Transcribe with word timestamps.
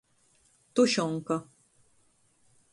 Tušonka. 0.73 1.35